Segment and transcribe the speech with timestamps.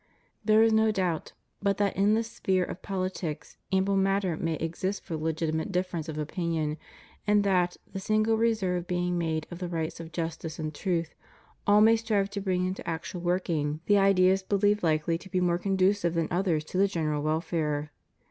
[0.43, 5.03] There is no doubt but that in the sphere of politics ample matter may exist
[5.03, 6.79] for legitimate difference of opinion,
[7.27, 11.13] and that, the single reserve being made of the rights of justice and truth,
[11.67, 15.59] all may strive to bring into actual working the ideas beheved hkely to be more
[15.59, 17.91] con ducive than others to the general welfare.